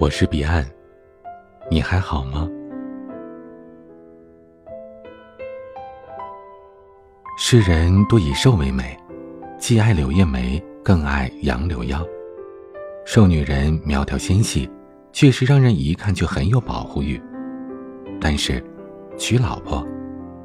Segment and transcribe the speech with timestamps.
[0.00, 0.64] 我是彼岸，
[1.70, 2.48] 你还好吗？
[7.36, 8.98] 世人多以瘦为美，
[9.58, 12.02] 既爱柳叶眉，更爱杨柳腰。
[13.04, 14.66] 瘦女人苗条纤细，
[15.12, 17.20] 确实让人一看就很有保护欲。
[18.18, 18.64] 但是，
[19.18, 19.86] 娶老婆，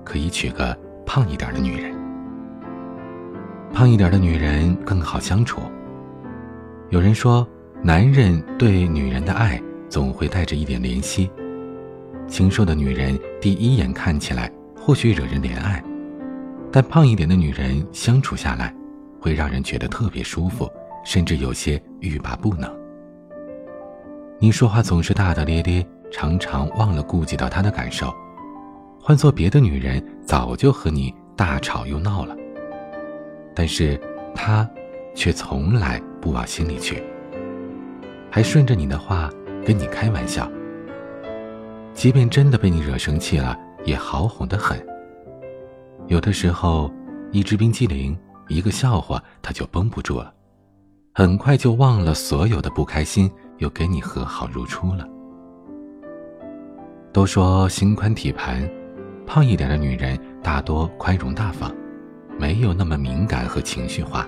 [0.03, 1.95] 可以娶个胖一点的女人。
[3.71, 5.61] 胖一点的女人更好相处。
[6.89, 7.47] 有人说。
[7.83, 11.29] 男人对女人的爱总会带着一点怜惜，
[12.27, 15.83] 清瘦的女人第一眼看起来或许惹人怜爱，
[16.71, 18.73] 但胖一点的女人相处下来，
[19.19, 20.67] 会让人觉得特别舒服，
[21.05, 22.69] 甚至有些欲罢不能。
[24.39, 28.11] 你说话总是大大咧咧，常常忘了顾及到她的感受，
[28.99, 32.35] 换做别的女人早就和你大吵又闹了，
[33.53, 33.99] 但是
[34.33, 34.67] 她
[35.13, 37.03] 却从来不往心里去。
[38.35, 39.29] 还顺着你的话
[39.65, 40.51] 跟你开玩笑，
[41.93, 44.77] 即便真的被你惹生气了，也好哄得很。
[46.07, 46.91] 有的时候，
[47.31, 48.13] 一支冰激凌，
[48.49, 50.33] 一个笑话，他就绷不住了，
[51.13, 55.07] 很快就忘了所有的不开心，又跟你和好如初了。
[57.13, 58.69] 都说心宽体盘，
[59.25, 61.73] 胖一点的女人大多宽容大方，
[62.37, 64.27] 没有那么敏感和情绪化，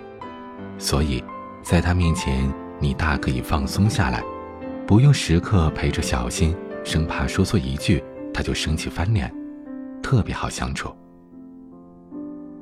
[0.77, 1.21] 所以，
[1.61, 2.49] 在她面前。
[2.79, 4.23] 你大可以放松下来，
[4.85, 9.33] 不用时刻陪着小心，生怕说错一句他就生气翻脸，
[10.01, 10.93] 特别好相处。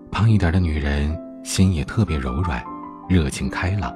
[0.10, 2.64] 胖一点的女人心也特别柔软，
[3.10, 3.94] 热情开朗，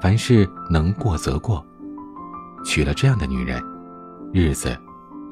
[0.00, 1.64] 凡事能过则过。
[2.64, 3.60] 娶了这样的女人，
[4.32, 4.74] 日子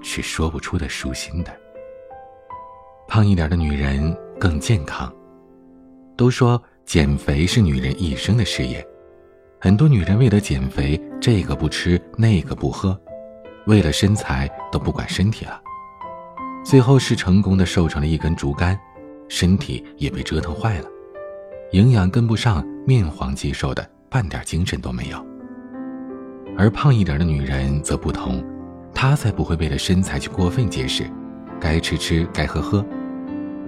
[0.03, 1.57] 是说不出的舒心的。
[3.07, 5.11] 胖一点的女人更健康，
[6.17, 8.87] 都说减肥是女人一生的事业。
[9.65, 13.01] 很多女人为了减肥，这个不吃那个不喝，
[13.69, 15.63] 为了身材都不管身体了，
[16.65, 18.77] 最后是成功的瘦成了一根竹竿，
[19.29, 20.89] 身体也被折腾坏了，
[21.71, 25.25] 营养跟不上，面黄肌瘦的，半点精神都没有。
[26.59, 28.45] 而胖一点的女人则不同，
[28.93, 31.09] 她才不会为了身材去过分节食，
[31.61, 32.85] 该吃吃，该喝喝，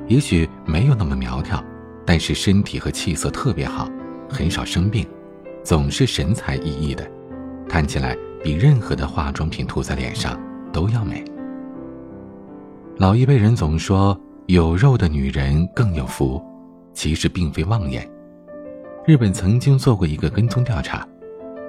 [0.09, 1.63] 也许没有那么苗条，
[2.05, 3.89] 但是身体和气色特别好，
[4.29, 5.07] 很少生病。
[5.65, 7.11] 总是神采奕奕的，
[7.67, 10.39] 看起来比任何的化妆品涂在脸上
[10.71, 11.25] 都要美。
[12.99, 16.39] 老一辈人总说有肉的女人更有福，
[16.93, 18.07] 其实并非妄言。
[19.07, 21.07] 日本曾经做过一个跟踪调查，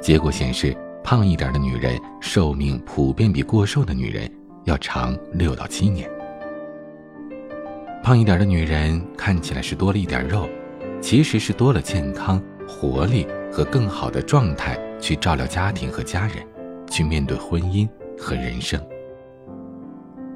[0.02, 4.30] 结果显示，胖一点的女人寿命普遍比过瘦的女人
[4.66, 6.10] 要长六到七年。
[8.04, 10.50] 胖一点的女人看起来是多了一点肉，
[11.00, 13.28] 其实是多了健康活力。
[13.56, 16.46] 和更好的状态去照料家庭和家人，
[16.90, 17.88] 去面对婚姻
[18.20, 18.86] 和人生。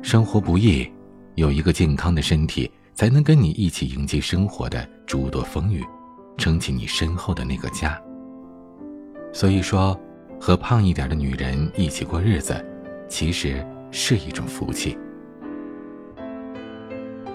[0.02, 0.90] 生活不易，
[1.36, 5.86] 有一个健康的身体，才能跟你一起迎接生活的诸多风雨，
[6.38, 8.02] 撑起你身后的那个家。
[9.34, 10.00] 所以说，
[10.40, 12.56] 和胖一点的女人一起过日子，
[13.10, 14.98] 其实是一种福气。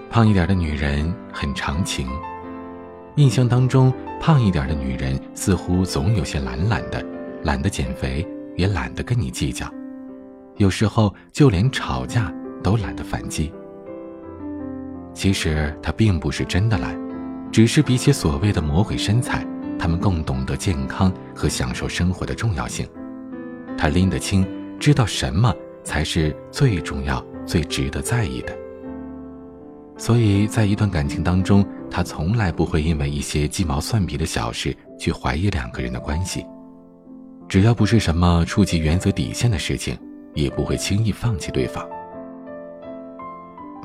[0.08, 2.08] 胖一点的女人很长情。
[3.16, 7.04] 印象当中，胖一点的女人似乎总有些懒懒的，
[7.44, 8.26] 懒得减肥，
[8.56, 9.72] 也懒得跟你计较，
[10.56, 13.52] 有时候就连吵架都懒得反击。
[15.12, 16.98] 其实她并不是真的懒，
[17.52, 19.46] 只是比起所谓的魔鬼身材，
[19.78, 22.84] 她们更懂得健康和享受生活的重要性。
[23.78, 24.44] 她拎得清，
[24.80, 25.54] 知道什么
[25.84, 28.63] 才是最重要、最值得在意的。
[29.96, 31.64] 所以在一段感情当中。
[31.90, 36.44] 他从来不会因为一些鸡毛蒜皮的小事去怀疑两个人的关系，
[37.48, 39.96] 只要不是什么触及原则底线的事情，
[40.32, 41.88] 也不会轻易放弃对方。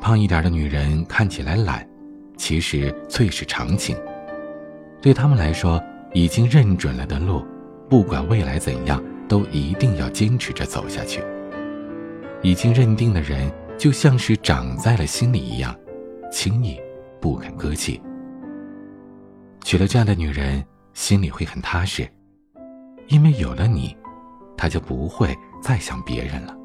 [0.01, 1.87] 胖一点的女人看起来懒，
[2.35, 3.95] 其实最是长情。
[4.99, 5.79] 对他们来说，
[6.11, 7.45] 已经认准了的路，
[7.87, 11.21] 不管未来怎样，都一定要坚持着走下去。
[12.41, 15.75] 已经认定的人，就像是长在了心里一样，
[16.31, 16.79] 轻易。
[17.21, 18.01] 不肯割弃，
[19.61, 22.09] 娶了这样的女人，心里会很踏实，
[23.09, 23.93] 因为有了你，
[24.55, 26.55] 她就不会再想别人了。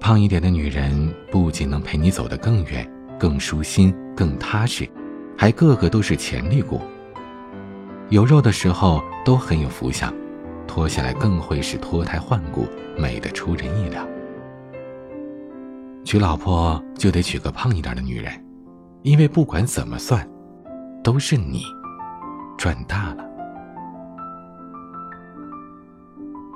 [0.00, 2.84] 胖一点的女人不仅能陪你走得更远、
[3.20, 4.90] 更舒心、更踏实，
[5.38, 6.80] 还个个都是潜力股。
[8.08, 10.12] 有肉的时候都很有福相，
[10.66, 12.66] 脱下来更会是脱胎换骨，
[12.98, 14.04] 美得出人意料。
[16.04, 18.32] 娶老婆就得娶个胖一点的女人，
[19.02, 20.28] 因为不管怎么算，
[21.04, 21.62] 都是你
[22.58, 23.24] 赚大了。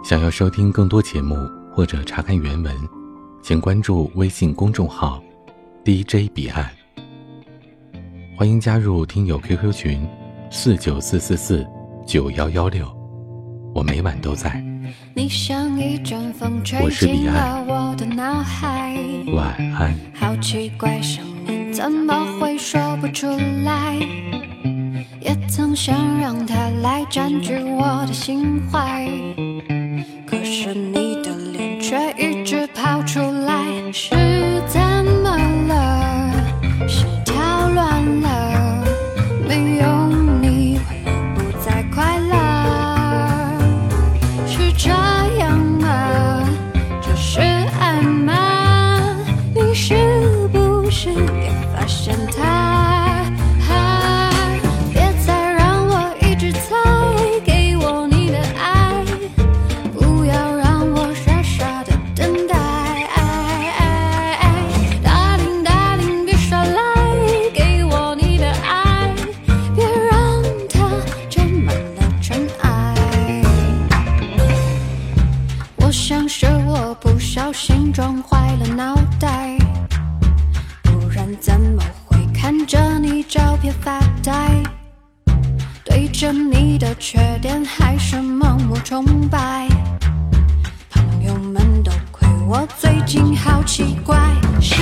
[0.03, 1.37] 想要收听更多节目
[1.73, 2.75] 或者查看原文，
[3.43, 5.23] 请关注微信公众号
[5.85, 6.69] DJ 彼岸。
[8.37, 10.09] 欢迎加入听友 QQ 群
[10.51, 11.67] 四九四四四
[12.07, 12.87] 九幺幺六，
[13.75, 14.63] 我每晚都在。
[15.15, 18.97] 你像一阵风吹进了我的脑海，
[19.35, 19.93] 晚安。
[20.15, 23.27] 好奇怪，声音怎么会说不出
[23.65, 23.99] 来？
[25.21, 29.09] 也曾想让它来占据我的心怀，
[30.25, 33.19] 可是你的脸却一直跑出
[52.15, 53.27] 发现它？
[54.93, 56.77] 别再让我一直猜，
[57.45, 59.05] 给我你的爱，
[59.93, 62.55] 不要让我傻傻的等待。
[65.03, 66.81] Darling Darling，别耍赖，
[67.53, 69.13] 给我你的爱，
[69.75, 70.89] 别让它
[71.29, 72.95] 沾满了尘埃。
[75.77, 79.59] 我想是我不小心撞坏了脑袋，
[80.83, 82.04] 不然怎么会
[82.67, 84.63] 着你照片发呆？
[85.85, 89.69] 对着你的缺点还是盲目崇拜，
[90.91, 94.19] 朋友们都亏我最近好奇怪，
[94.61, 94.75] 是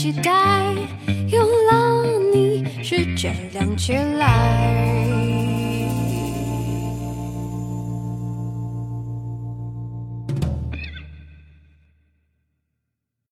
[0.00, 0.72] 期待，
[1.28, 5.49] 有了你，世界亮起来。